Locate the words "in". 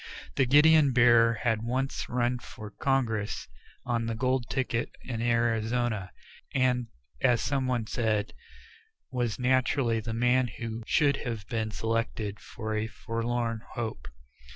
5.03-5.21